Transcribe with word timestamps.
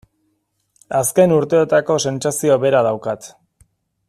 Azken 0.99 1.35
urteotako 1.35 1.99
sentsazio 2.09 2.59
bera 2.67 2.85
daukat. 2.89 3.33